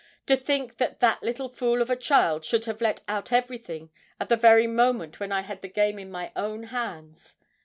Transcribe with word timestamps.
'To 0.25 0.35
think 0.35 0.77
that 0.77 0.99
that 0.99 1.21
little 1.21 1.47
fool 1.47 1.79
of 1.79 1.91
a 1.91 1.95
child 1.95 2.43
should 2.43 2.65
have 2.65 2.81
let 2.81 3.03
out 3.07 3.31
everything, 3.31 3.91
at 4.19 4.29
the 4.29 4.35
very 4.35 4.65
moment 4.65 5.19
when 5.19 5.31
I 5.31 5.41
had 5.41 5.61
the 5.61 5.67
game 5.67 5.99
in 5.99 6.09
my 6.09 6.31
own 6.35 6.63
hands! 6.73 7.35